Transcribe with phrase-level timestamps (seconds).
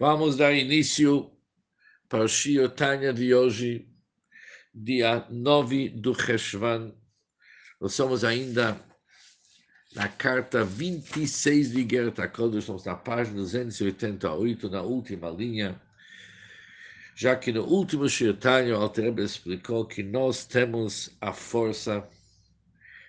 [0.00, 1.30] Vamos dar início
[2.08, 3.86] para o Shiotanya de hoje,
[4.74, 6.94] dia 9 do Cheshvan.
[7.78, 8.82] Nós somos ainda
[9.94, 15.78] na carta 26 de Gerta Kodesh, estamos na página 288, na última linha,
[17.14, 22.08] já que no último Shiotanya o Alterebe explicou que nós temos a força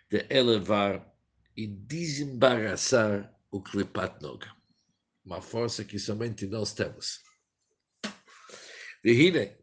[0.09, 1.09] de elevar
[1.55, 4.60] e desembaraçar o Klipat Noga
[5.25, 7.19] uma força que somente nós temos.
[9.03, 9.55] Vihine,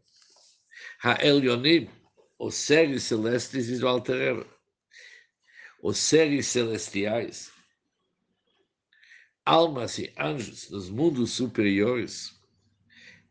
[1.03, 1.89] Ha'elyonim,
[2.37, 4.45] os seres celestes, diz o Alter
[5.81, 7.51] os seres celestiais,
[9.45, 12.37] almas e anjos dos mundos superiores,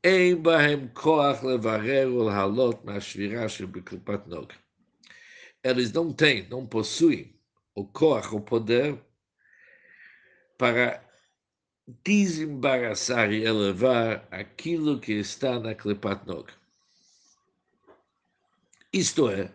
[0.03, 4.55] em bahem koach levarer ol halot ma'ashvira shel beklipat nog.
[5.63, 7.39] Eles não têm, não possuem
[7.75, 8.99] o koach, o poder,
[10.57, 11.05] para
[12.05, 16.53] desembaraçar e elevar aquilo que está na Klipat Nog.
[18.93, 19.51] Isto é,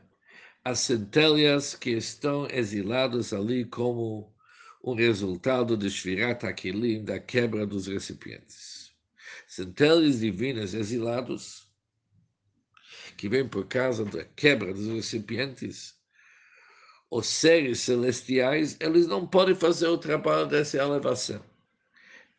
[0.66, 4.34] as centelhas que estão exiladas ali como
[4.84, 8.92] um resultado de Shvirat Akilim, da quebra dos recipientes.
[9.48, 11.72] Centelhas divinas exilados,
[13.16, 15.96] que vêm por causa da quebra dos recipientes,
[17.12, 21.53] os seres celestiais, eles não podem fazer o trabalho dessa elevação.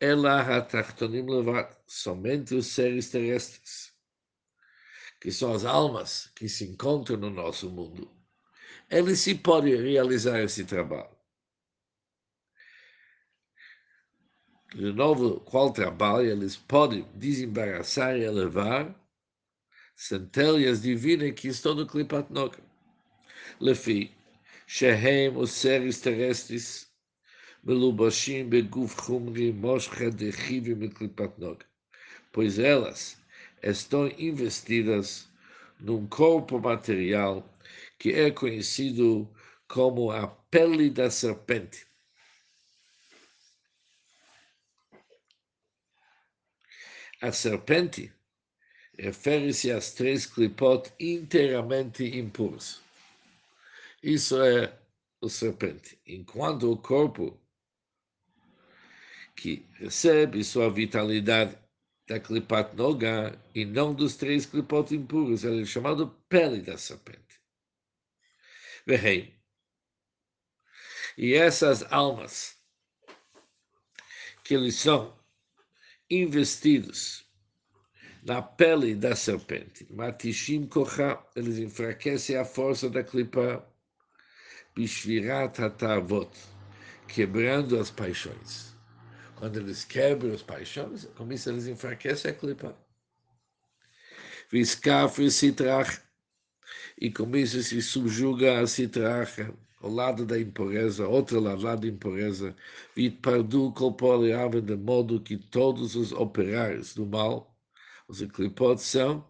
[0.01, 3.93] Ela hatachtonim levat, somente os seres terrestres,
[5.21, 8.11] que são as almas que se encontram no nosso mundo,
[8.91, 11.15] eles se podem realizar esse trabalho.
[14.75, 18.95] De novo, qual trabalho eles podem desembaraçar e elevar
[19.95, 22.59] centelhas divinas que estão no Klipat Noga.
[23.61, 24.11] Lefi,
[24.67, 26.84] Shehem, os seres terrestres,
[27.65, 30.31] melubashim beguf chumri moscha de
[30.75, 31.65] mitklipatnog,
[32.31, 33.17] pois elas
[33.63, 35.29] estão investidas
[35.81, 37.43] num corpo material
[37.99, 39.27] que é conhecido
[39.67, 41.87] como a pele da serpente.
[47.23, 48.13] A serpente
[48.99, 52.83] refere-se às três clipot inteiramente impuras.
[54.03, 54.79] Isso é
[55.23, 55.99] o serpente.
[56.07, 57.41] Enquanto o corpo
[59.35, 61.59] que recebe sua vitalidade
[62.07, 65.45] da clipat noga e não dos três clipot impuros.
[65.45, 67.41] Ele é chamado pele da serpente.
[68.87, 69.35] Verrei.
[71.17, 72.57] E essas almas
[74.43, 75.19] que eles são
[76.11, 77.25] investidos
[78.25, 83.67] na pele da serpente, matishim kocha, eles enfraquecem a força da clipa,
[84.75, 86.31] bishvirat hatavot,
[87.07, 88.74] quebrando as paixões.
[89.37, 92.77] Quando eles quebram as paixões, com isso eles enfraquecem a clipa.
[94.51, 96.01] Viscafre citrach,
[96.99, 99.41] e com isso se subjuga a citrach,
[99.81, 102.57] ao lado da impureza, outro lado, lado da impureza,
[102.95, 107.55] vit pardu colporeava de modo que todos os operários do mal,
[108.09, 109.29] os eclipotes, são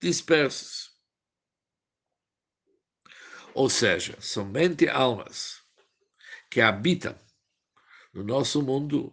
[0.00, 0.92] dispersos.
[3.54, 5.62] Ou seja, somente almas
[6.50, 7.14] que habitam
[8.12, 9.12] no nosso mundo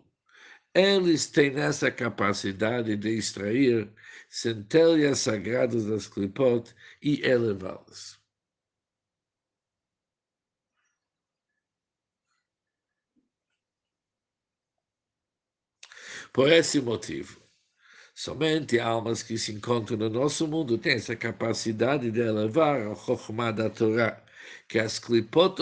[0.74, 3.92] eles têm essa capacidade de extrair
[4.30, 8.20] centelhas sagradas das clipot e elevá-las.
[16.32, 17.42] Por esse motivo,
[18.14, 23.52] somente almas que se encontram no nosso mundo têm essa capacidade de elevar a Chokhmah
[23.52, 24.24] da Torá,
[24.68, 25.56] que as clipot.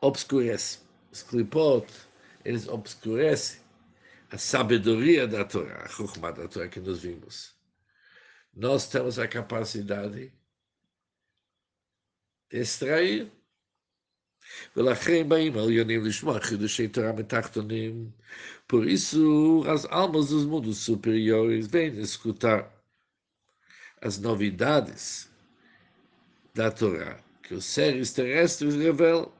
[0.00, 0.85] Obscurecem
[1.16, 1.86] os clipot,
[2.44, 3.60] eles obscurecem
[4.30, 7.54] a sabedoria da Torá, a Chokhmah da Torá que nós vimos.
[8.54, 10.32] Nós temos a capacidade
[12.50, 13.32] de extrair.
[18.68, 22.72] Por isso, as almas dos mundos superiores vêm escutar
[24.00, 25.28] as novidades
[26.54, 29.30] da Torá que os seres terrestres revelam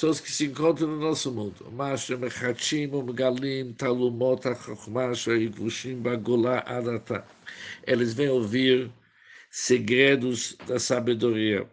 [0.00, 1.66] pessoas que se encontram no nosso mundo.
[7.86, 8.90] Eles vêm ouvir
[9.50, 11.68] segredos da sabedoria.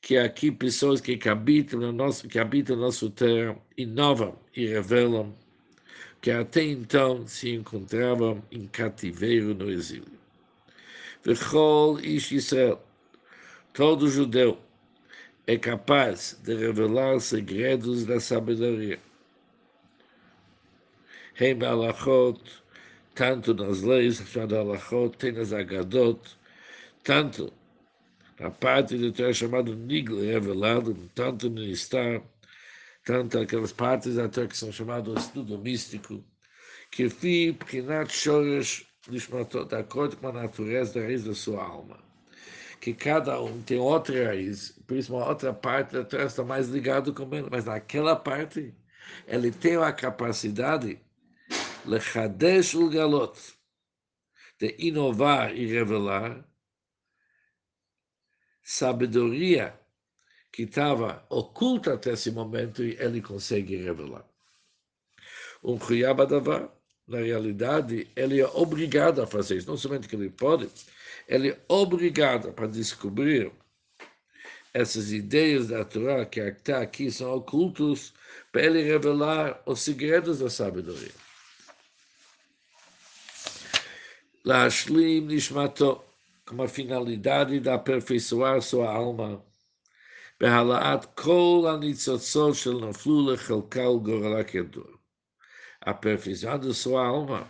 [0.00, 5.36] Que aqui pessoas que habitam no nosso, que habitam no nosso terra inovam e revelam
[6.22, 10.18] que até então se encontravam em cativeiro no exílio.
[11.22, 12.82] Vechol Ish Israel,
[13.74, 14.65] todo judeu
[15.46, 18.98] é capaz de revelar segredos da sabedoria.
[21.34, 22.40] Reim alachot,
[23.14, 26.20] tanto nas leis, chamado alachot, tem nas agadot,
[27.04, 27.52] tanto
[28.40, 32.22] na parte do Torá chamado Nigla, revelado, tanto no Istar,
[33.04, 36.24] tanto aquelas partes da Torá que são chamadas estudo místico,
[36.90, 42.04] que fi prinat shoresh de acordo com a natureza da raiz da sua alma.
[42.80, 46.68] Que cada um tem outra raiz, por isso uma outra parte da Torá está mais
[46.68, 48.74] ligado com ele, mas naquela parte
[49.26, 51.00] ele tem a capacidade
[51.84, 53.36] lechadesh galot,
[54.58, 56.44] de inovar e revelar
[58.62, 59.78] sabedoria
[60.52, 64.24] que estava oculta até esse momento e ele consegue revelar.
[65.62, 66.72] Um Khuyabadavar,
[67.06, 69.68] na realidade, ele é obrigado a fazer isso.
[69.68, 70.68] Não somente que ele pode,
[71.27, 73.51] ele é obrigado para descobrir
[74.73, 78.13] essas ideias da Torá que está aqui são ocultos
[78.51, 81.11] para ele revelar os segredos da sabedoria.
[84.45, 86.01] Lashlim Nishmato,
[86.45, 89.43] com a finalidade de aperfeiçoar sua alma
[90.41, 95.01] בהעלאת כל הניצוצות של נפלו לחלקה ולגורלה כדור.
[95.85, 97.47] Aperfeiçoando sua alma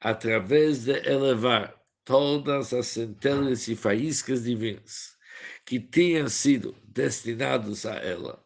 [0.00, 1.74] através de elevar
[2.05, 5.17] todas as centelhas e faíscas divinas
[5.65, 8.43] que tinham sido destinados a ela.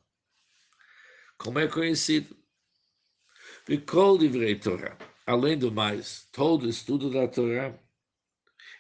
[1.38, 2.36] Como é conhecido?
[3.68, 4.98] Vicol livrei Torá.
[5.26, 7.78] Além do mais, todo estudo da Torá,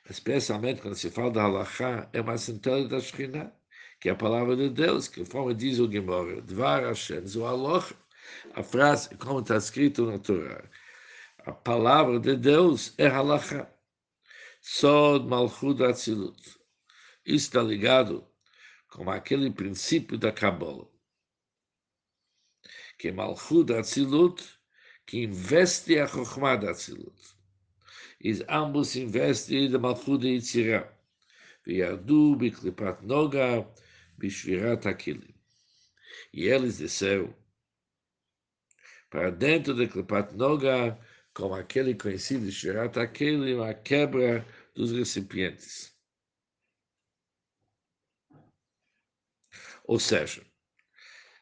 [0.09, 3.51] especialmente quando se fala da Halachá, é uma centelha da Shekhinah
[3.99, 7.95] que é a palavra de Deus, que conforme diz o Gemara, Dvar Hashem, Zoaloch,
[8.53, 10.63] a frase, como está escrito na Torá,
[11.45, 13.67] a palavra de Deus é Halacha,
[14.67, 16.41] só malchud Atzilut.
[17.23, 18.27] Isso está ligado
[18.89, 20.87] com aquele princípio da Kabbalah,
[22.97, 24.43] que malchud Atzilut,
[25.05, 27.15] que investe a Chokhmah da Atzilut.
[28.19, 30.91] E ambos investem de Malchud de Yitzirah.
[31.63, 33.71] Viadu, Biklipat Noga,
[34.17, 35.35] Bishvirat Akilim.
[36.33, 37.35] E eles desceram
[39.11, 40.99] para dentro de Klipat Noga,
[41.35, 45.93] como aquele conhecido Bishvirat Akilim, a quebra dos recipientes.
[49.83, 50.41] Ou seja,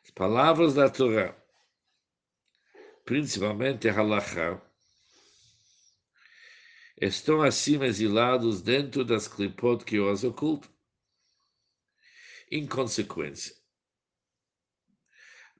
[0.03, 1.37] as palavras da Torá,
[3.05, 4.59] principalmente Halachá,
[6.99, 10.73] estão assim exilados dentro das clipot que os ocultam
[12.51, 13.55] inconsequência.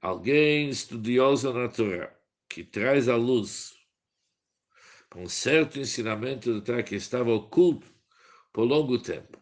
[0.02, 2.20] Alguém estudioso na Torá,
[2.50, 3.83] que traz à luz
[5.20, 7.88] um certo ensinamento do Torá que estava oculto
[8.52, 9.40] por longo tempo,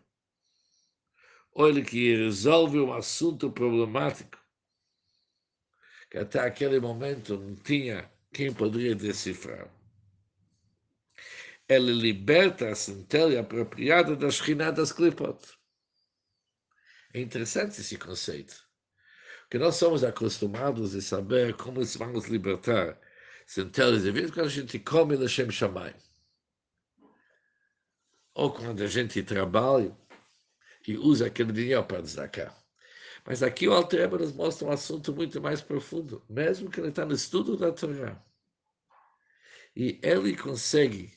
[1.54, 4.42] ou ele que resolve um assunto problemático
[6.12, 9.70] que até aquele momento não tinha quem poderia decifrar.
[11.70, 15.40] Ele liberta a centelha apropriada das rinadas clipot.
[17.14, 18.62] É interessante esse conceito,
[19.50, 23.00] que nós somos acostumados a saber como vamos libertar
[23.52, 25.94] centelhas de vida quando a gente come Lashem Shammai.
[28.34, 29.94] Ou quando a gente trabalha
[30.88, 32.58] e usa aquele dinheiro para destacar.
[33.26, 37.06] Mas aqui o Altreba nos mostra um assunto muito mais profundo, mesmo que ele está
[37.06, 38.24] no estudo da Torá.
[39.76, 41.14] E ele consegue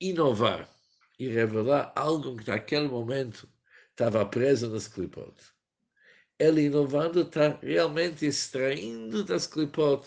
[0.00, 0.70] inovar
[1.18, 3.48] e revelar algo que naquele momento
[3.90, 5.34] estava preso nas clipot.
[6.38, 10.06] Ele inovando está realmente extraindo das clipot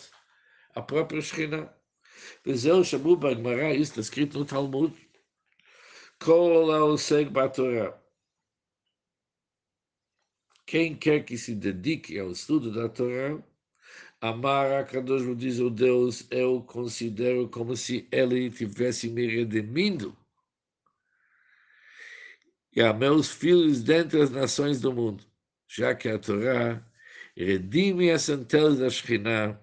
[0.75, 1.74] a própria Shekhinah.
[2.44, 4.94] Vezeu chamou Bagmará, isso está escrito no Talmud.
[6.20, 8.00] Kol Oseg Batorá.
[10.65, 13.41] Quem quer que se dedique ao estudo da Torá,
[14.20, 20.17] amar quando Kadosh diz o Deus, eu considero como se ele tivesse me redimindo
[22.75, 25.24] e a meus filhos dentre as nações do mundo,
[25.67, 26.86] já que a Torá
[27.36, 29.60] redime as centelhas da Shekhinah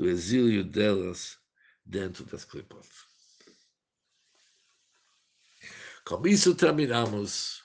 [0.00, 1.38] do exílio delas
[1.84, 2.88] dentro das clipot.
[6.06, 7.62] Com isso terminamos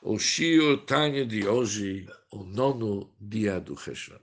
[0.00, 4.18] o Shio Tanya de hoje, o nono dia do Heshvan.